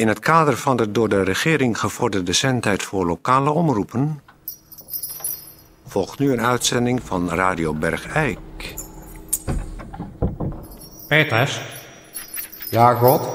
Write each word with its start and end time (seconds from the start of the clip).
In 0.00 0.08
het 0.08 0.18
kader 0.18 0.56
van 0.56 0.76
de 0.76 0.92
door 0.92 1.08
de 1.08 1.22
regering 1.22 1.78
gevorderde 1.78 2.32
zendtijd 2.32 2.82
voor 2.82 3.06
lokale 3.06 3.50
omroepen... 3.50 4.22
volgt 5.86 6.18
nu 6.18 6.32
een 6.32 6.40
uitzending 6.40 7.00
van 7.04 7.30
Radio 7.30 7.74
Bergijk. 7.74 8.38
Peters, 11.08 11.60
Ja, 12.70 12.94
God? 12.94 13.28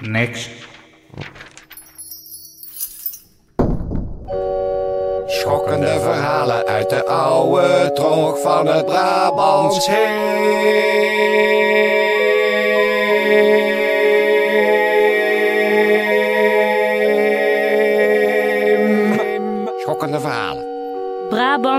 niks. 0.00 0.50
Schokkende 5.26 6.00
verhalen 6.00 6.66
uit 6.66 6.90
de 6.90 7.06
oude 7.06 7.90
trog 7.94 8.40
van 8.40 8.66
het 8.66 8.86
Brabants 8.86 9.86
heem. 9.86 11.59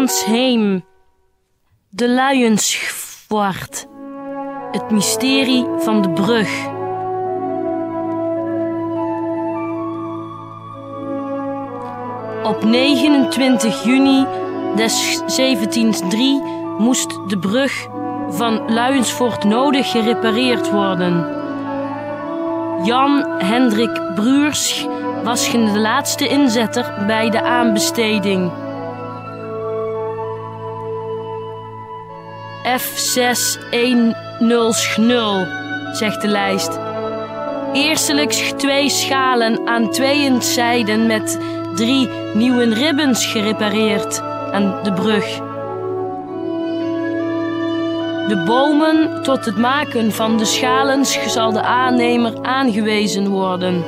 Heem. 0.09 0.85
De 1.89 2.09
luiensvoort. 2.09 3.87
Het 4.71 4.91
mysterie 4.91 5.65
van 5.77 6.01
de 6.01 6.09
brug. 6.09 6.67
Op 12.43 12.63
29 12.63 13.83
juni 13.83 14.25
des 14.75 15.17
1703 15.17 16.41
moest 16.77 17.29
de 17.29 17.37
brug 17.39 17.87
van 18.29 18.73
Luiensvoort 18.73 19.43
nodig 19.43 19.91
gerepareerd 19.91 20.71
worden. 20.71 21.39
Jan 22.83 23.25
Hendrik 23.37 24.01
Bruurs 24.15 24.87
was 25.23 25.51
de 25.51 25.79
laatste 25.79 26.27
inzetter 26.27 27.03
bij 27.07 27.29
de 27.29 27.41
aanbesteding. 27.41 28.51
F610 32.63 34.15
zegt 35.93 36.21
de 36.21 36.27
lijst. 36.27 36.79
Eerstelijks 37.73 38.53
twee 38.57 38.89
schalen 38.89 39.67
aan 39.67 39.91
tweeën 39.91 40.41
zijden 40.41 41.07
met 41.07 41.39
drie 41.75 42.09
nieuwe 42.33 42.73
ribbens 42.73 43.25
gerepareerd 43.25 44.21
aan 44.51 44.79
de 44.83 44.93
brug. 44.93 45.25
De 48.27 48.43
bomen 48.45 49.23
tot 49.23 49.45
het 49.45 49.57
maken 49.57 50.11
van 50.11 50.37
de 50.37 50.45
schalens 50.45 51.19
zal 51.27 51.51
de 51.51 51.61
aannemer 51.61 52.33
aangewezen 52.41 53.27
worden. 53.27 53.83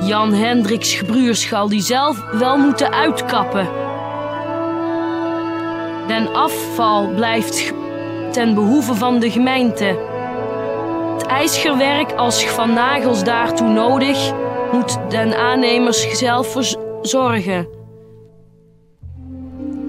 Jan 0.00 0.32
Hendricks 0.32 0.94
Gebruurs 0.94 1.48
zal 1.48 1.68
die 1.68 1.82
zelf 1.82 2.30
wel 2.30 2.56
moeten 2.56 2.92
uitkappen. 2.92 3.81
Den 6.06 6.34
afval 6.34 7.08
blijft 7.14 7.72
ten 8.30 8.54
behoeve 8.54 8.94
van 8.94 9.18
de 9.18 9.30
gemeente. 9.30 9.98
Het 11.12 11.26
ijsgerwerk 11.26 12.12
als 12.12 12.44
van 12.44 12.72
nagels 12.72 13.24
daartoe 13.24 13.68
nodig, 13.68 14.32
moet 14.72 14.98
den 15.08 15.36
aannemers 15.36 16.18
zelf 16.18 16.52
verzorgen. 16.52 17.68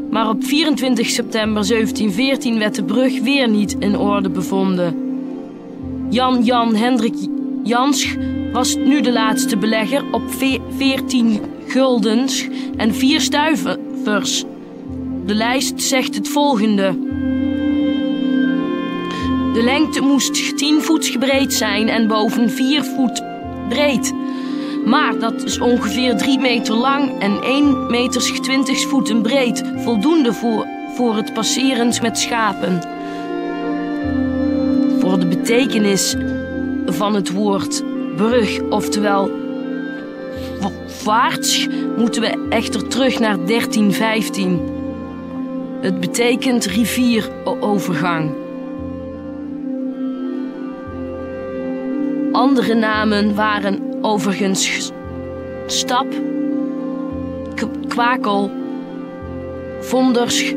Maar 0.10 0.30
op 0.30 0.44
24 0.44 1.10
september 1.10 1.68
1714 1.68 2.60
werd 2.60 2.76
de 2.76 2.84
brug 2.84 3.22
weer 3.22 3.50
niet 3.50 3.76
in 3.80 3.98
orde 3.98 4.30
bevonden. 4.30 4.98
Jan 6.10 6.44
Jan 6.44 6.76
Hendrik 6.76 7.16
Jansch 7.64 8.16
was 8.52 8.76
nu 8.76 9.02
de 9.02 9.12
laatste 9.12 9.58
belegger 9.58 10.04
op 10.12 10.22
ve- 10.28 10.60
14 10.78 11.40
guldens 11.68 12.48
en 12.78 12.94
4 12.94 13.22
stuivers. 13.22 14.44
De 15.26 15.34
lijst 15.34 15.82
zegt 15.82 16.16
het 16.16 16.30
volgende. 16.30 16.98
De 19.54 19.64
lengte 19.64 20.02
moest 20.02 20.58
10 20.58 20.82
voet 20.82 21.20
breed 21.20 21.54
zijn 21.54 21.90
en 21.90 22.08
boven 22.08 22.50
4 22.50 22.84
voet 22.84 23.24
breed. 23.70 24.14
Maar 24.86 25.20
dat 25.20 25.44
is 25.44 25.60
ongeveer 25.60 26.18
3 26.18 26.40
meter 26.40 26.76
lang 26.76 27.20
en 27.20 27.42
1 27.42 27.86
meter 27.90 28.42
20 28.42 28.88
voeten 28.88 29.22
breed. 29.22 29.64
Voldoende 29.76 30.34
voor, 30.34 30.68
voor 30.96 31.16
het 31.16 31.34
passeren 31.34 31.94
met 32.02 32.18
schapen. 32.18 32.82
Voor 35.00 35.20
de 35.20 35.28
betekenis 35.28 36.16
van 36.86 37.16
het 37.16 37.32
woord 37.32 37.84
brug, 38.16 38.62
oftewel 38.62 39.32
va- 40.60 40.72
vaarts, 40.88 41.68
moeten 41.98 42.22
we 42.22 42.46
echter 42.50 42.88
terug 42.88 43.20
naar 43.20 43.38
1315. 43.46 44.73
Het 45.84 46.00
betekent 46.00 46.66
rivierovergang. 46.66 48.32
Andere 52.32 52.74
namen 52.74 53.36
waren 53.36 53.80
overigens 54.02 54.92
stap, 55.66 56.06
kwakel, 57.88 58.52
vonders, 59.80 60.54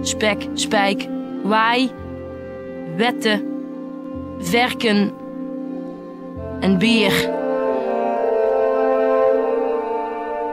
spek, 0.00 0.46
spijk, 0.54 1.08
waai, 1.42 1.90
wette, 2.96 3.44
verken 4.38 5.12
en 6.60 6.78
beer. 6.78 7.41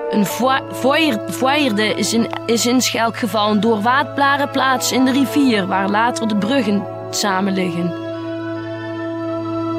Een 0.09 0.25
voi- 0.25 0.61
voier- 0.71 1.19
voierde 1.27 1.93
is 1.93 2.13
in, 2.13 2.27
is 2.45 2.65
in 2.65 2.81
Schelk 2.81 3.17
gevallen 3.17 3.59
door 3.59 3.81
waadblarenplaats 3.81 4.91
in 4.91 5.05
de 5.05 5.11
rivier, 5.11 5.67
waar 5.67 5.89
later 5.89 6.27
de 6.27 6.35
bruggen 6.35 6.83
samen 7.09 7.53
liggen. 7.53 7.93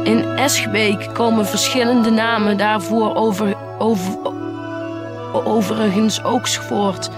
In 0.02 0.24
Eschbeek 0.24 1.14
komen 1.14 1.46
verschillende 1.46 2.10
namen 2.10 2.56
daarvoor 2.56 3.14
over, 3.14 3.56
over, 3.78 4.18
overigens 5.32 6.24
ook 6.24 6.48
voort. 6.48 7.10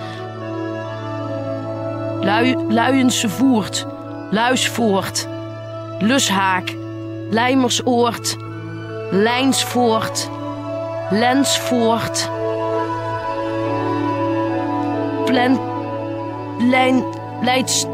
Lui, 2.20 2.56
Luiense 2.68 3.28
Voert, 3.28 3.86
Luisvoort, 4.30 5.28
Lushaak, 5.98 6.74
Lijmersoord, 7.30 8.36
Lijnsvoort, 9.10 10.30
Lensvoort, 11.10 12.30
Plen, 15.32 15.59
Lijn, 16.70 17.04
Leids. 17.43 17.87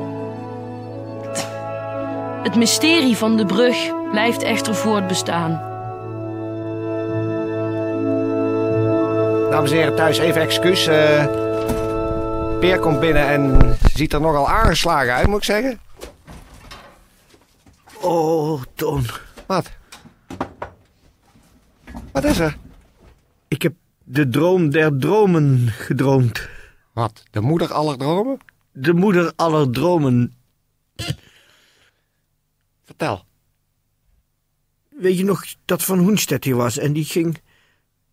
Het 2.43 2.57
mysterie 2.57 3.17
van 3.17 3.37
de 3.37 3.47
brug 3.47 3.77
blijft 4.11 4.43
echter 4.43 4.75
voortbestaan. 4.75 5.51
Dames 9.51 9.71
en 9.71 9.77
heren 9.77 9.97
thuis, 9.97 10.19
even 10.19 10.41
excuus. 10.41 10.87
eh 10.87 11.27
Peer 12.61 12.79
komt 12.79 13.01
binnen 13.01 13.27
en 13.29 13.59
ziet 13.95 14.13
er 14.13 14.21
nogal 14.21 14.49
aangeslagen 14.49 15.13
uit, 15.13 15.27
moet 15.27 15.39
ik 15.39 15.45
zeggen. 15.45 15.81
Oh, 18.01 18.63
Toon. 18.75 19.07
Wat? 19.47 19.71
Wat 22.13 22.25
is 22.25 22.39
er? 22.39 22.57
Ik 23.49 23.63
heb 23.63 23.73
de 24.05 24.29
droom 24.29 24.71
der 24.71 24.99
dromen 24.99 25.69
gedroomd. 25.69 26.49
Wat? 26.99 27.23
De 27.31 27.41
moeder 27.41 27.73
aller 27.73 27.99
dromen? 27.99 28.39
De 28.73 28.93
moeder 28.93 29.33
aller 29.37 29.71
dromen. 29.71 30.35
Vertel. 32.85 33.25
Weet 34.89 35.19
je 35.19 35.25
nog 35.25 35.45
dat 35.65 35.85
Van 35.85 35.99
Hoenstedt 35.99 36.45
hier 36.45 36.57
was 36.57 36.79
en 36.79 36.93
die 36.93 37.05
ging 37.05 37.41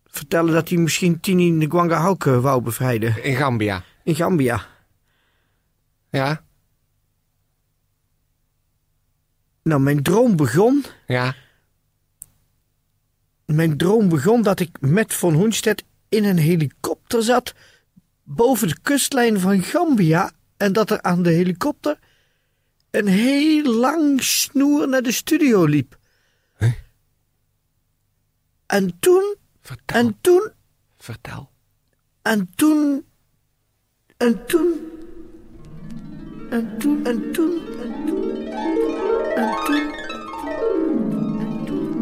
vertellen 0.04 0.52
dat 0.52 0.68
hij 0.68 0.78
misschien 0.78 1.20
Tini 1.20 1.50
Ngwanga 1.50 1.96
Hauke 1.96 2.40
wou 2.40 2.62
bevrijden 2.62 3.24
In 3.24 3.36
Gambia. 3.36 3.84
in 4.04 4.14
Gambia. 4.14 4.66
Ja? 6.10 6.44
Nou, 9.62 9.80
mijn 9.80 10.02
droom 10.02 10.36
begon. 10.36 10.84
Ja? 11.06 11.34
Mijn 13.44 13.76
droom 13.76 14.08
begon 14.08 14.42
dat 14.42 14.60
ik 14.60 14.80
met 14.80 15.14
Van 15.14 15.34
Hoenstedt 15.34 15.84
in 16.08 16.24
een 16.24 16.38
helikopter 16.38 17.22
zat 17.22 17.54
boven 18.26 18.68
de 18.68 18.80
kustlijn 18.82 19.40
van 19.40 19.62
Gambia 19.62 20.30
en 20.56 20.72
dat 20.72 20.90
er 20.90 21.02
aan 21.02 21.22
de 21.22 21.30
helikopter 21.30 21.98
een 22.90 23.06
heel 23.06 23.74
lang 23.74 24.22
snoer 24.22 24.88
naar 24.88 25.02
de 25.02 25.12
studio 25.12 25.64
liep. 25.64 25.98
Huh? 26.58 26.72
En 28.66 28.98
toen, 28.98 29.36
Vertel. 29.60 29.98
en 29.98 30.18
toen, 30.20 30.50
Vertel. 30.98 31.50
en 32.22 32.50
toen, 32.54 33.06
en 34.16 34.46
toen, 34.46 34.80
en 36.48 36.78
toen, 36.78 37.06
en 37.06 37.32
toen, 37.32 37.66
en 37.76 38.06
toen, 38.06 38.46
en 39.36 39.64
toen, 39.66 39.92
en 41.36 41.64
toen. 41.66 41.94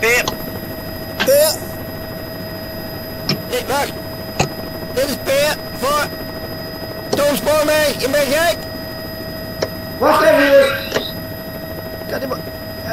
Peer. 0.00 0.24
Peer. 0.24 0.49
Nee, 3.50 3.64
wacht. 3.66 3.92
Dit 4.94 5.08
is 5.08 5.16
Peer 5.24 5.54
voor 5.78 6.04
Toon 7.08 7.36
Spoorweg. 7.36 7.94
Je 7.98 8.08
bent 8.10 8.34
gek. 8.34 8.56
Wacht 9.98 10.24
even. 10.24 10.78
Kan 12.10 12.20
die... 12.20 12.28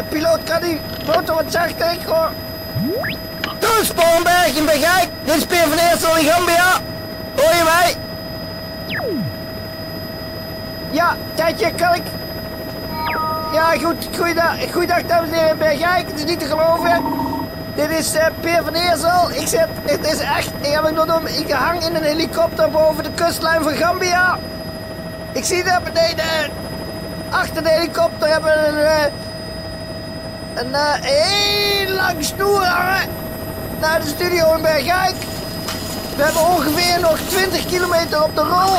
piloot, 0.10 0.44
kan 0.44 0.62
die 0.62 0.80
motor 1.06 1.36
wat 1.36 1.46
zachter? 1.48 1.92
Ik 1.92 2.06
hoor... 2.06 2.32
Toon 3.60 3.84
Spoorweg, 3.86 4.48
je 4.56 4.64
bent 4.64 4.86
gek. 4.86 5.10
Dit 5.24 5.36
is 5.36 5.46
Peer 5.46 5.68
van 5.68 5.78
Eersel 5.78 6.18
in 6.18 6.26
Gambia. 6.26 6.82
Hoor 7.36 7.54
je 7.56 7.64
mij? 7.64 7.96
Ja, 10.92 11.16
tijdje 11.34 11.72
kan 11.72 11.94
ik... 11.96 12.04
Ja, 13.54 13.72
goed, 13.72 14.08
goeiedag, 14.18 14.72
goeiedag 14.72 15.02
dames 15.02 15.30
en 15.30 15.36
heren, 15.36 15.52
ik 15.52 15.58
ben 15.58 15.78
Gijk, 15.78 16.08
het 16.08 16.20
is 16.20 16.26
niet 16.26 16.40
te 16.40 16.46
geloven. 16.46 17.27
Dit 17.78 17.90
is 17.90 18.14
eh, 18.14 18.26
Peer 18.40 18.62
van 18.64 18.74
Eersel. 18.74 19.32
Ik 19.32 19.48
zit, 19.48 19.68
het 19.86 20.06
is 20.06 20.20
echt, 20.20 20.48
ik 20.62 20.72
heb 20.72 20.84
het 20.84 20.96
doen, 20.96 21.28
ik 21.28 21.52
hang 21.52 21.84
in 21.84 21.96
een 21.96 22.04
helikopter 22.04 22.72
boven 22.72 23.04
de 23.04 23.12
kustlijn 23.12 23.64
van 23.64 23.74
Gambia. 23.74 24.38
Ik 25.32 25.44
zie 25.44 25.64
daar 25.64 25.82
beneden, 25.82 26.52
achter 27.30 27.64
de 27.64 27.70
helikopter 27.70 28.30
hebben 28.30 28.52
we 28.52 28.68
een, 28.68 28.78
eh, 28.78 29.14
een 30.54 30.74
eh, 30.74 30.94
heel 31.02 31.96
lang 31.96 32.26
snoer 32.26 32.66
hangen 32.66 33.10
naar 33.80 34.02
de 34.02 34.08
studio 34.08 34.54
in 34.54 34.62
Bergijk. 34.62 35.16
We 36.16 36.24
hebben 36.24 36.42
ongeveer 36.42 37.00
nog 37.00 37.18
20 37.20 37.66
kilometer 37.66 38.24
op 38.24 38.36
de 38.36 38.42
rol. 38.42 38.78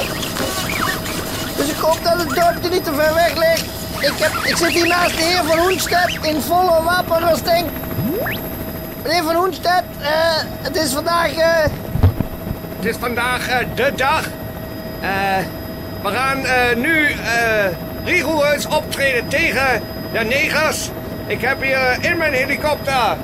Dus 1.56 1.68
ik 1.68 1.78
hoop 1.80 1.98
dat 2.02 2.18
het 2.18 2.28
dorpje 2.28 2.68
niet 2.70 2.84
te 2.84 2.94
ver 2.94 3.14
weg 3.14 3.34
ligt. 3.34 3.64
Ik, 3.98 4.18
heb, 4.18 4.32
ik 4.44 4.56
zit 4.56 4.68
hier 4.68 4.86
naast 4.86 5.16
de 5.16 5.22
heer 5.22 5.44
Van 5.44 5.58
Hoenstedt 5.58 6.18
in 6.22 6.40
volle 6.40 6.82
wapenrusting. 6.82 7.66
Meneer 9.02 9.22
Van 9.22 9.34
Hoenstedt, 9.34 9.84
eh, 10.00 10.08
het 10.62 10.76
is 10.76 10.92
vandaag... 10.92 11.34
eh, 11.36 11.62
Het 12.76 12.84
is 12.86 12.96
vandaag 12.96 13.48
eh, 13.48 13.66
de 13.74 13.92
dag. 13.96 14.24
We 16.02 16.08
gaan 16.08 16.42
nu 16.80 17.08
rigoureus 18.04 18.66
optreden 18.66 19.28
tegen 19.28 19.82
de 20.12 20.18
negers. 20.18 20.90
Ik 21.26 21.40
heb 21.40 21.62
hier 21.62 21.96
in 22.00 22.16
mijn 22.16 22.32
helikopter 22.32 23.16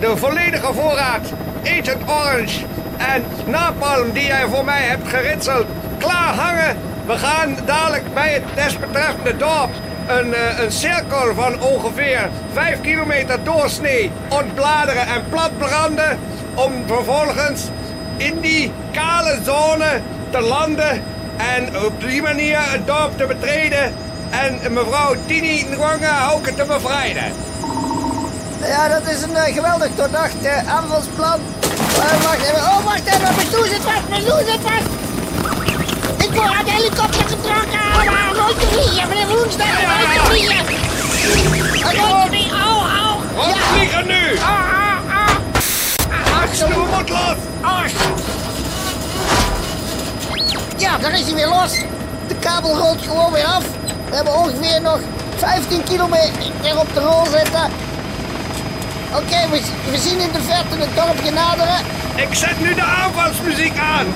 de 0.00 0.16
volledige 0.16 0.72
voorraad 0.72 1.32
Agent 1.64 2.02
Orange 2.10 2.64
en 2.98 3.24
napalm 3.46 4.12
die 4.12 4.26
jij 4.26 4.46
voor 4.46 4.64
mij 4.64 4.82
hebt 4.82 5.08
geritseld 5.08 5.66
klaar 5.98 6.34
hangen. 6.34 6.76
We 7.06 7.18
gaan 7.18 7.56
dadelijk 7.64 8.14
bij 8.14 8.32
het 8.32 8.42
desbetreffende 8.54 9.36
dorp 9.36 9.70
een, 10.06 10.34
eh, 10.34 10.58
een 10.58 10.72
cirkel 10.72 11.34
van 11.34 11.60
ongeveer 11.60 12.28
5 12.52 12.80
kilometer 12.80 13.44
doorsnee 13.44 14.10
ontbladeren 14.28 15.06
en 15.06 15.24
platbranden 15.28 16.18
om 16.54 16.72
vervolgens 16.86 17.62
in 18.16 18.40
die 18.40 18.72
kale 18.92 19.38
zone 19.44 20.00
te 20.30 20.40
landen 20.40 21.02
en 21.36 21.84
op 21.84 22.00
die 22.00 22.22
manier 22.22 22.58
het 22.60 22.86
dorp 22.86 23.16
te 23.16 23.26
betreden 23.26 23.92
en 24.30 24.72
mevrouw 24.72 25.14
Tini 25.26 25.66
Ngonga 25.70 26.14
Hauke 26.14 26.54
te 26.54 26.64
bevrijden. 26.64 27.32
ja, 28.60 28.88
dat 28.88 29.06
is 29.06 29.22
een 29.22 29.36
eh, 29.36 29.54
geweldig 29.54 29.94
doordacht 29.94 30.42
eh, 30.42 30.74
aanvalsplan. 30.74 31.40
Oh, 31.96 32.84
wacht 32.84 33.06
even. 33.06 33.34
Mijn 33.34 33.46
stoel 33.46 33.64
zit 33.64 33.80
vast. 33.82 34.08
Mijn 34.08 34.22
stoel 34.22 34.38
zit. 34.38 34.60
Ik 36.22 36.30
word 36.34 36.56
uit 36.56 36.66
de 36.66 36.72
helikopter 36.72 37.24
getrokken. 37.28 38.31
Te 38.58 38.66
vliegen. 38.66 39.08
Meneer 39.08 39.26
te 39.26 40.20
vliegen. 40.24 40.64
Nooit 41.82 41.96
te 41.96 42.24
vliegen. 42.28 42.60
Au, 42.60 42.80
au. 42.80 43.20
Rondvliegen 43.36 44.06
nu! 44.06 44.38
Ah, 44.38 44.48
ah. 45.08 45.28
Ach, 46.42 46.68
moet 46.68 47.08
los! 47.08 47.36
Ach. 47.60 47.90
Ja, 50.76 50.98
daar 50.98 51.12
is 51.12 51.24
hij 51.24 51.34
weer 51.34 51.48
los. 51.48 51.72
De 52.28 52.34
kabel 52.34 52.76
rolt 52.76 53.02
gewoon 53.02 53.32
weer 53.32 53.44
af. 53.44 53.64
We 54.08 54.14
hebben 54.14 54.34
ongeveer 54.34 54.80
nog 54.80 55.00
15 55.36 55.84
kilometer 55.84 56.78
op 56.78 56.94
de 56.94 57.00
rol 57.00 57.24
zitten. 57.24 57.70
Oké, 59.14 59.48
we, 59.50 59.60
we 59.90 59.98
zien 59.98 60.20
in 60.20 60.32
de 60.32 60.42
verte 60.42 60.76
het 60.76 60.96
dorpje 60.96 61.30
naderen. 61.30 61.80
Ik 62.14 62.34
zet 62.34 62.60
nu 62.60 62.74
de 62.74 62.82
aanvalsmuziek 62.82 63.78
aan. 63.78 64.06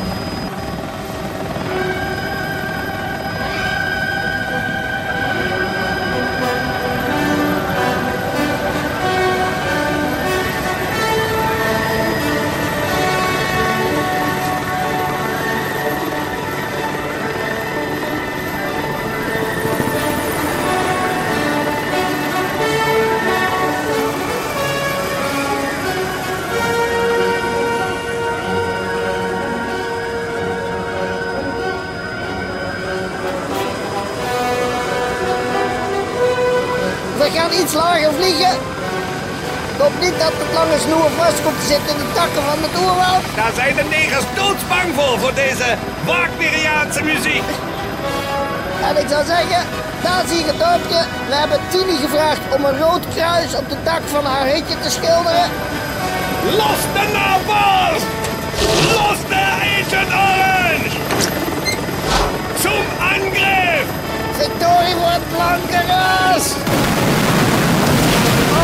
Lager 37.77 38.13
vliegen. 38.19 38.55
Ik 39.73 39.79
hoop 39.83 39.97
niet 40.01 40.19
dat 40.25 40.35
het 40.43 40.51
lange 40.59 40.79
snoer 40.85 41.11
vast 41.21 41.39
komt 41.45 41.61
te 41.61 41.67
zitten 41.73 41.91
in 41.95 42.01
de 42.03 42.11
takken 42.19 42.43
van 42.51 42.59
het 42.67 42.75
oerwoud. 42.83 43.25
Daar 43.41 43.55
zijn 43.61 43.75
de 43.81 43.87
negers 43.97 44.29
doodsbang 44.39 44.89
voor, 44.97 45.15
voor 45.23 45.35
deze 45.45 45.69
Wagneriaanse 46.09 47.03
muziek. 47.11 47.49
En 48.89 48.95
ik 49.03 49.09
zou 49.15 49.23
zeggen, 49.35 49.63
daar 50.07 50.23
zie 50.31 50.43
je 50.49 50.53
het. 50.53 50.85
We 51.31 51.35
hebben 51.43 51.61
Tini 51.71 51.97
gevraagd 52.05 52.45
om 52.57 52.65
een 52.65 52.79
rood 52.85 53.05
kruis 53.15 53.55
op 53.61 53.67
de 53.73 53.79
dak 53.89 54.03
van 54.15 54.25
haar 54.25 54.47
hutje 54.53 54.77
te 54.85 54.91
schilderen. 54.97 55.49
Los 56.61 56.81
de 56.97 57.05
napalm! 57.17 58.03
Los 58.97 59.21
de 59.33 59.45
Orange! 60.27 60.97
Zum 62.63 62.85
Angriff! 63.13 63.87
Victorie 64.39 64.97
het 65.15 65.25
blanke 65.33 65.81
ras! 65.93 66.47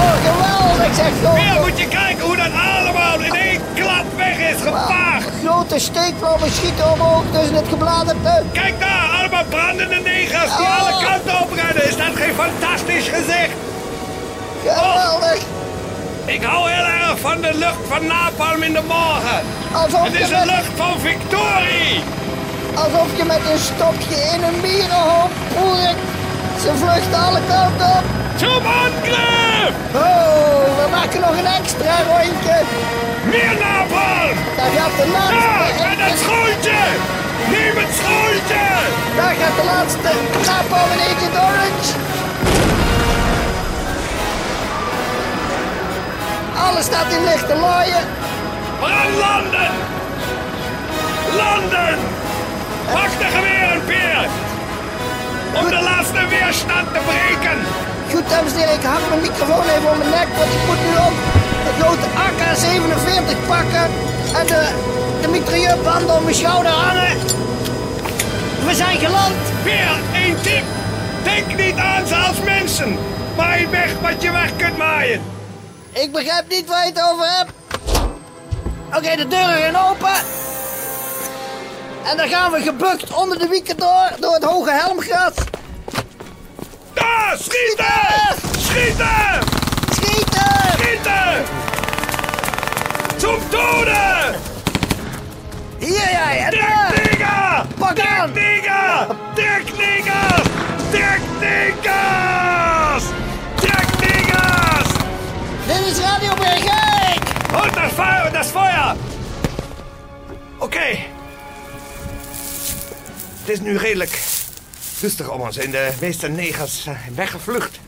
Oh, 0.02 0.12
geweldig, 0.26 0.94
zeg 0.96 1.10
Weer 1.20 1.30
gewoon. 1.42 1.60
moet 1.68 1.78
je 1.78 1.88
kijken 1.88 2.24
hoe 2.24 2.36
dat 2.36 2.52
allemaal 2.76 3.18
in 3.20 3.34
één 3.34 3.60
klap 3.74 4.04
weg 4.16 4.36
is 4.38 4.60
gevaagd. 4.62 5.28
Grote 5.44 5.78
steekvlammen 5.78 6.50
schieten 6.50 6.92
omhoog 6.92 7.22
tussen 7.32 7.54
het 7.54 7.68
gebladerte. 7.68 8.42
Kijk 8.52 8.80
daar, 8.80 9.08
allemaal 9.18 9.44
brandende 9.48 10.00
negers 10.04 10.56
die 10.56 10.66
Oh. 10.66 10.78
alle 10.80 11.04
kanten 11.06 11.40
op 11.40 11.50
rennen. 11.52 11.84
Is 11.88 11.96
dat 11.96 12.14
geen 12.22 12.34
fantastisch 12.34 13.08
gezicht? 13.16 13.56
Geweldig. 14.62 15.40
Ik 16.24 16.42
hou 16.42 16.70
heel 16.70 16.84
erg 16.84 17.18
van 17.20 17.40
de 17.40 17.50
lucht 17.54 17.82
van 17.88 18.06
napalm 18.06 18.62
in 18.62 18.72
de 18.72 18.82
morgen. 18.86 19.40
Alsof 19.72 20.04
Het 20.04 20.14
is 20.14 20.28
de 20.28 20.34
met, 20.34 20.44
lucht 20.44 20.70
van 20.76 21.00
victorie. 21.00 22.02
alsof 22.74 23.08
je 23.16 23.24
met 23.24 23.40
een 23.52 23.58
stokje 23.58 24.16
in 24.34 24.42
een 24.42 24.60
mierenhoop 24.60 25.30
poert. 25.54 25.96
Ze 26.62 26.70
vluchten 26.80 27.20
alle 27.26 27.40
kanten 27.48 27.86
op. 27.86 28.04
Zum 28.42 28.64
Angriff! 28.84 29.74
Oh, 29.94 30.64
we 30.78 30.86
maken 30.90 31.20
nog 31.20 31.30
een 31.38 31.46
extra 31.60 31.94
rondje. 32.10 32.58
Meer 33.32 33.54
napalm! 33.64 34.36
Daar 34.56 34.72
gaat 34.78 34.94
de 35.00 35.06
Ja, 35.06 35.18
laatste. 35.18 35.82
en 35.84 35.98
het 36.06 36.18
schoentje! 36.18 36.80
Neem 37.52 37.76
het 37.82 37.92
schoentje! 38.00 38.64
Daar 39.16 39.34
gaat 39.40 39.56
de 39.60 39.64
laatste 39.72 40.10
napalm 40.50 40.90
in 40.94 41.00
Agent 41.10 41.36
Orange. 41.46 41.90
Alles 46.66 46.84
staat 46.84 47.12
in 47.12 47.24
lichte 47.24 47.54
looien. 47.64 48.04
We 48.80 48.86
gaan 48.86 49.12
landen! 49.26 49.70
Landen! 51.36 51.98
Pak 52.92 53.10
de 53.18 53.28
geweren, 53.36 53.84
Peer! 53.84 54.26
Om 55.62 55.68
de 55.68 55.80
laatste 55.82 56.26
weerstand 56.28 56.86
te 56.94 57.00
breken! 57.10 57.90
Goed, 58.12 58.28
dames 58.28 58.52
en 58.52 58.58
heren, 58.58 58.74
ik 58.74 58.82
hang 58.82 59.08
mijn 59.08 59.20
microfoon 59.20 59.68
even 59.68 59.90
om 59.90 59.98
mijn 59.98 60.10
nek, 60.10 60.28
want 60.38 60.52
ik 60.52 60.62
moet 60.66 60.82
nu 60.86 60.92
ook 61.06 61.16
de 61.66 61.72
grote 61.78 62.06
AK-47 62.26 63.46
pakken 63.46 63.86
en 64.34 64.46
de, 64.46 64.68
de 65.22 65.28
mitrailleurbanden 65.28 66.16
om 66.16 66.22
mijn 66.22 66.34
schouder 66.34 66.72
hangen. 66.72 67.18
We 68.66 68.74
zijn 68.74 68.98
geland. 68.98 69.34
Peer, 69.62 69.90
één 70.14 70.42
tip! 70.42 70.62
Denk 71.22 71.56
niet 71.56 71.76
aan 71.76 72.06
ze 72.06 72.14
als 72.14 72.40
mensen! 72.40 72.98
Maai 73.36 73.66
weg 73.66 73.92
wat 74.00 74.22
je 74.22 74.30
weg 74.30 74.56
kunt 74.56 74.76
maaien! 74.76 75.22
Ik 75.92 76.12
begrijp 76.12 76.48
niet 76.48 76.68
waar 76.68 76.86
je 76.86 76.92
het 76.92 77.02
over 77.02 77.26
hebt. 77.38 77.52
Oké, 78.96 79.16
de 79.16 79.28
deuren 79.28 79.58
gaan 79.58 79.90
open. 79.90 80.14
En 82.04 82.16
dan 82.16 82.28
gaan 82.28 82.52
we 82.52 82.60
gebukt 82.60 83.14
onder 83.14 83.38
de 83.38 83.48
wieken 83.48 83.76
door, 83.76 84.10
door 84.20 84.34
het 84.34 84.44
hoge 84.44 84.70
helmgras. 84.70 85.34
Daar! 86.94 87.36
Schieten! 87.38 87.86
Schieten! 88.58 89.40
Schieten! 89.92 90.72
Schieten! 90.78 91.44
Zum 93.16 93.38
Tode! 93.50 94.34
Hier, 95.78 96.10
jij! 96.10 96.50
Dirk 96.50 96.62
eh, 96.62 96.90
Neger! 96.90 97.66
Pak 97.78 98.00
aan! 98.00 98.32
Dirk 98.32 98.34
Neger! 98.34 99.16
Dirk 99.34 99.76
Neger! 99.78 100.42
Dit 105.66 105.86
is 105.86 105.98
Radio 106.00 106.34
Bergijk! 106.34 107.22
Holt 107.52 107.74
das 107.74 107.92
Feuer, 107.92 108.32
das 108.32 108.46
Feuer! 108.46 108.96
Oké. 110.58 110.64
Okay. 110.64 111.06
Het 113.40 113.48
is 113.48 113.60
nu 113.60 113.76
redelijk 113.76 114.10
rustig 115.02 115.30
om 115.30 115.40
ons 115.40 115.56
en 115.56 115.70
de 115.70 115.92
meeste 116.00 116.28
negers 116.28 116.82
zijn 116.82 117.14
weggevlucht. 117.14 117.80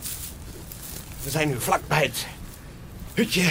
We 1.23 1.31
zijn 1.31 1.49
nu 1.49 1.55
vlakbij 1.59 2.03
het 2.03 2.27
hutje. 3.15 3.51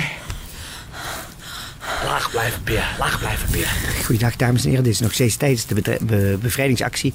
Laag 2.04 2.32
blijven, 2.32 2.64
Peer. 2.64 2.96
Laag 3.00 3.20
blijven, 3.20 3.50
Peer. 3.50 3.74
Goeiedag, 4.06 4.36
dames 4.36 4.64
en 4.64 4.70
heren. 4.70 4.84
Dit 4.84 4.94
is 4.94 5.00
nog 5.00 5.14
steeds 5.14 5.36
tijdens 5.36 5.66
de 5.66 5.98
be- 6.02 6.38
bevrijdingsactie. 6.42 7.14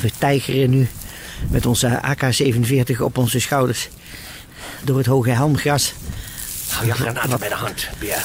We 0.00 0.10
tijgeren 0.18 0.70
nu 0.70 0.88
met 1.50 1.66
onze 1.66 2.00
AK-47 2.02 3.00
op 3.00 3.18
onze 3.18 3.40
schouders 3.40 3.88
door 4.82 4.96
het 4.96 5.06
hoge 5.06 5.30
helmgras. 5.30 5.92
Hou 6.68 6.86
je 6.86 6.92
granaten 6.92 7.38
bij 7.38 7.48
de 7.48 7.54
hand, 7.54 7.88
Peer. 7.98 8.22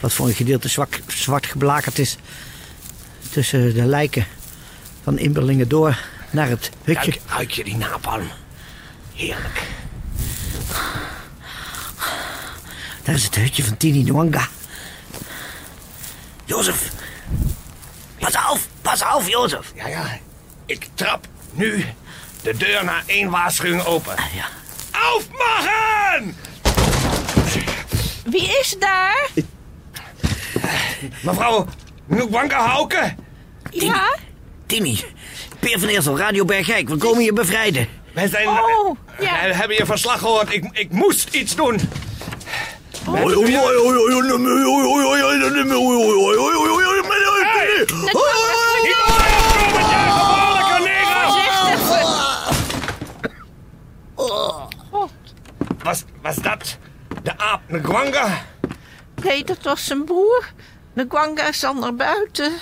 Wat 0.00 0.12
voor 0.12 0.26
een 0.26 0.34
gedeelte 0.34 0.68
zwak, 0.68 1.00
zwart 1.06 1.46
geblakerd 1.46 1.98
is. 1.98 2.16
Tussen 3.30 3.74
de 3.74 3.84
lijken 3.84 4.26
van 5.02 5.18
inberlingen 5.18 5.68
door 5.68 5.98
naar 6.30 6.48
het 6.48 6.70
hutje. 6.84 7.10
Ruik, 7.10 7.20
ruik 7.26 7.50
je 7.50 7.64
die 7.64 7.76
napalm? 7.76 8.30
Heerlijk. 9.14 9.62
Daar 13.02 13.14
is 13.14 13.24
het 13.24 13.34
hutje 13.34 13.64
van 13.64 13.76
Tini 13.76 14.02
Nwanga. 14.02 14.48
Jozef! 16.44 16.90
Pas 18.18 18.34
af! 18.34 18.66
Pas 18.82 19.02
af, 19.02 19.28
Jozef! 19.28 19.72
Ja, 19.74 19.86
ja. 19.86 20.18
Ik 20.66 20.88
trap 20.94 21.26
nu 21.52 21.84
de 22.42 22.56
deur 22.56 22.84
naar 22.84 23.02
één 23.06 23.30
waarschuwing 23.30 23.84
open. 23.84 24.14
Ja. 24.34 24.46
Aufmachen! 25.00 26.36
Wie 28.24 28.58
is 28.60 28.76
daar? 28.78 29.28
Mevrouw 31.22 31.66
Nwanga 32.06 32.66
Hauke. 32.66 33.14
Ja? 33.70 34.16
Timmy, 34.72 35.04
Peer 35.58 35.78
van 35.78 35.88
Eersel, 35.88 36.18
Radio 36.18 36.44
Bergijk. 36.44 36.88
We 36.88 36.96
komen 36.96 37.24
je 37.24 37.32
bevrijden. 37.32 37.88
Wij 38.14 38.28
zijn... 38.28 38.48
Oh, 38.48 38.96
ja. 39.20 39.32
Wij 39.32 39.52
hebben 39.52 39.76
je 39.76 39.86
verslag 39.86 40.18
gehoord. 40.18 40.52
Ik, 40.52 40.64
ik 40.72 40.90
moest 40.90 41.34
iets 41.34 41.56
doen. 41.56 41.80
Was, 55.82 56.04
was 56.22 56.36
dat 56.36 56.78
de 57.22 57.38
aap 57.38 57.60
Nwanga? 57.66 58.44
Nee, 59.22 59.44
dat 59.44 59.62
was 59.62 59.84
zijn 59.84 60.04
broer. 60.04 60.44
De 60.94 61.06
Gwanga 61.08 61.48
is 61.48 61.64
al 61.64 61.74
naar 61.74 61.94
buiten. 61.94 62.52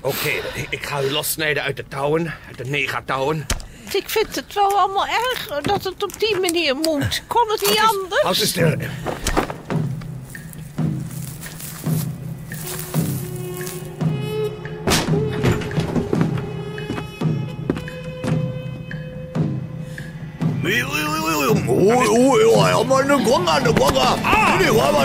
Oké, 0.00 0.28
ik, 0.54 0.66
ik 0.70 0.86
ga 0.86 1.02
u 1.02 1.10
lossnijden 1.10 1.62
uit 1.62 1.76
de 1.76 1.84
touwen, 1.88 2.34
uit 2.46 2.58
de 2.58 2.64
negatouwen. 2.64 3.46
Ik 3.92 4.10
vind 4.10 4.34
het 4.34 4.54
wel 4.54 4.78
allemaal 4.78 5.06
erg 5.06 5.60
dat 5.62 5.84
het 5.84 6.02
op 6.02 6.20
die 6.20 6.40
manier 6.40 6.74
moet. 6.74 7.22
Kon 7.26 7.50
het 7.50 7.66
niet 7.68 7.80
anders? 7.86 8.22
Houd 8.22 8.38
eens 8.38 8.48
stil. 8.48 8.74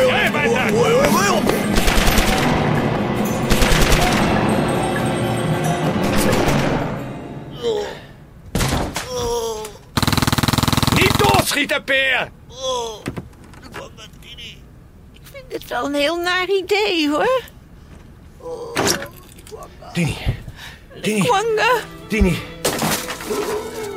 jij 0.07 0.31
bent 0.31 0.55
het. 0.55 1.74
Niet 11.67 11.85
Peer! 11.85 12.29
Ik 15.13 15.21
vind 15.31 15.43
het 15.53 15.67
wel 15.67 15.85
een 15.85 15.93
heel 15.93 16.17
naar 16.17 16.47
idee, 16.49 17.09
hoor. 17.09 17.41
Tini. 19.93 20.17
Tini. 21.01 21.29
Tini. 22.07 22.37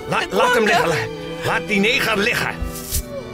La- 0.09 0.27
laat 0.31 0.55
hem 0.55 0.65
liggen. 0.65 1.09
Laat 1.45 1.67
die 1.69 1.81
neger 1.81 2.19
liggen. 2.19 2.55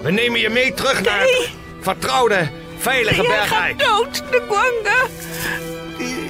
We 0.02 0.10
nemen 0.10 0.40
je 0.40 0.48
mee 0.48 0.74
terug 0.74 1.02
naar 1.02 1.20
het 1.20 1.50
vertrouwde, 1.80 2.50
veilige 2.78 3.22
Jij 3.22 3.36
bergrijk. 3.38 3.82
gaat 3.82 3.88
dood, 3.98 4.14
de 4.30 4.42
Gwanga. 4.48 5.06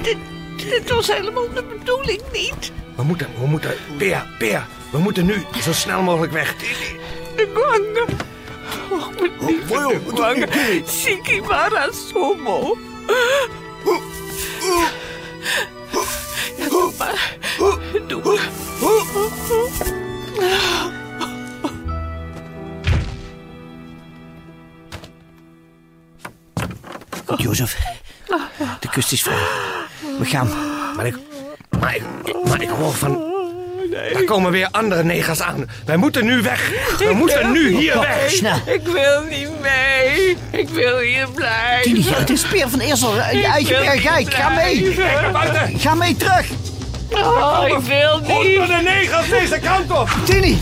Dit, 0.03 0.17
dit 0.57 0.89
was 0.89 1.07
helemaal 1.07 1.53
de 1.53 1.63
bedoeling 1.63 2.21
niet. 2.31 2.71
We 2.95 3.03
moeten, 3.03 3.27
we 3.39 3.45
moeten... 3.45 3.75
Peer, 3.97 4.25
Peer. 4.37 4.65
We 4.91 4.97
moeten 4.97 5.25
nu 5.25 5.45
zo 5.61 5.73
snel 5.73 6.01
mogelijk 6.01 6.33
weg. 6.33 6.55
Oh, 8.91 9.11
de 9.17 9.99
Gwanga. 10.07 10.47
Sikimara 10.85 11.91
Somo. 11.91 12.77
Ja, 14.61 14.87
doe 16.69 16.91
maar. 16.97 17.37
Doe 18.07 18.21
maar. 18.23 18.49
Goed, 27.25 27.41
Jozef. 27.41 27.77
De 28.79 28.89
kust 28.89 29.11
is 29.11 29.23
vrij. 29.23 29.37
We 30.19 30.25
gaan. 30.25 30.49
Maar 30.95 31.05
ik... 31.05 31.15
Maar 31.79 31.95
ik, 31.95 32.03
maar 32.47 32.61
ik 32.61 32.69
hoor 32.69 32.93
van... 32.93 33.24
Daar 34.13 34.23
komen 34.23 34.51
weer 34.51 34.67
andere 34.71 35.03
negers 35.03 35.41
aan. 35.41 35.69
Wij 35.85 35.97
moeten 35.97 36.25
nu 36.25 36.41
weg. 36.41 36.71
We 36.97 37.13
moeten 37.13 37.51
nu 37.51 37.75
hier 37.75 37.99
weg. 37.99 38.31
Snel. 38.31 38.55
Ik 38.65 38.87
wil 38.87 39.21
niet 39.29 39.49
mee. 39.61 40.37
Ik 40.51 40.69
wil 40.69 40.97
hier 40.97 41.27
blijven. 41.29 41.81
Tini, 41.81 42.05
het 42.07 42.29
is 42.29 42.45
Peer 42.45 42.69
van 42.69 42.79
Eersel. 42.79 43.15
Je 43.15 43.45
eigen 43.45 43.79
Bergijk. 43.85 44.33
Ga 44.33 44.49
mee. 44.49 44.93
Kijk. 44.93 45.81
Ga 45.81 45.95
mee 45.95 46.15
terug. 46.15 46.45
Oh, 47.11 47.63
ik 47.67 47.79
wil 47.79 48.19
niet. 48.19 48.31
Honderden 48.31 48.83
negers 48.83 49.29
deze 49.29 49.59
kant 49.59 49.91
op. 49.91 50.09
Tini. 50.23 50.59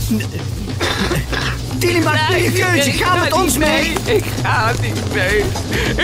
Tini, 1.83 1.99
maak 2.03 2.29
nu 2.29 2.35
je 2.37 2.51
keuze. 2.51 2.89
Ik 2.89 3.03
Ga 3.03 3.13
met 3.13 3.23
niet 3.23 3.33
ons 3.33 3.57
mee. 3.57 3.93
Ik 4.03 4.25
ga 4.43 4.71
niet 4.81 5.13
mee. 5.13 5.43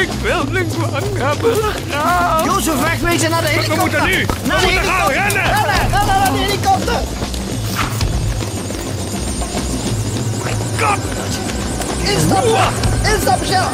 Ik 0.02 0.10
wil 0.22 0.46
de 0.52 0.66
Gwanga 0.72 1.34
begraven. 1.42 2.46
Jozef, 2.46 2.82
wegwezen 2.82 3.30
naar 3.30 3.42
de 3.42 3.48
We 3.48 3.54
helikopter. 3.54 3.80
moeten 3.82 4.06
nu. 4.06 4.26
We 4.26 4.48
Naar 4.48 4.60
de 4.60 4.66
moeten 4.66 4.84
gaan 4.84 5.08
rennen. 5.08 5.32
Rennen, 5.32 5.64
rennen 5.66 6.06
naar 6.08 6.32
de 6.32 6.38
helikopter. 6.38 7.00
Kop. 10.80 10.98
Instappen! 12.04 12.74
Instappen, 13.14 13.48
snel! 13.48 13.68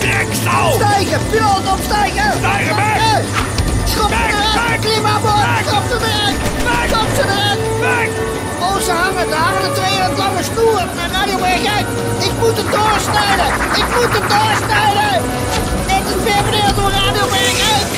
Trekstal. 0.00 0.72
Stijgen! 0.72 1.20
Piloot 1.30 1.72
opstijgen! 1.72 2.32
Stijgen, 2.38 2.76
weg! 2.76 3.22
Schop 3.84 4.08
ze 4.10 4.16
Weg, 4.16 4.28
eruit! 4.28 4.68
weg! 4.70 4.80
Klim 4.80 5.06
aan 5.06 5.20
boord! 5.22 5.34
Weg! 5.34 5.64
Schop 5.66 5.82
ze 5.90 5.96
eruit! 5.96 6.36
Schop 6.90 7.08
ze 7.16 7.22
eruit! 7.22 7.58
Weg. 7.80 8.41
Oh, 8.64 8.76
ze 8.86 8.90
hangen, 8.90 9.26
er 9.28 9.34
hangen 9.46 9.74
twee 9.74 9.96
aan 10.02 10.10
het 10.10 10.18
lange 10.18 10.42
snoer. 10.42 10.82
Naar 10.96 11.10
Radio 11.10 11.36
Bergijk. 11.36 11.86
Ik 12.28 12.34
moet 12.40 12.56
het 12.60 12.70
doorsnijden. 12.76 13.50
Ik 13.80 13.86
moet 13.94 14.12
het 14.18 14.26
doorsnijden. 14.34 15.14
Dit 15.90 16.04
is 16.16 16.22
weer 16.26 16.42
meneer 16.44 16.74
door 16.74 16.90
Radio 16.90 17.24
Bergijk. 17.34 17.90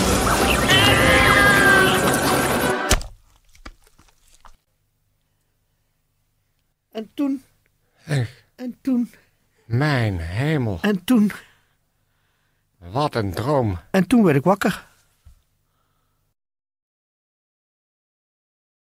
En 6.93 7.11
toen. 7.15 7.43
En 8.55 8.77
toen. 8.81 9.11
Mijn 9.65 10.19
hemel, 10.19 10.79
En 10.83 11.05
toen. 11.05 11.33
wat 12.79 13.15
een 13.15 13.33
droom. 13.35 13.79
En 13.91 14.07
toen 14.07 14.23
werd 14.25 14.37
ik 14.37 14.45
wakker. 14.45 14.87